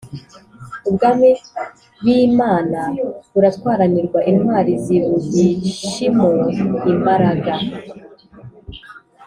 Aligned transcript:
Ubwami 0.89 1.29
b’imana 2.03 2.79
buratwaranirwa 3.33 4.19
intwari 4.31 4.71
zibugishimo 4.83 6.27
imbaraga 6.91 7.53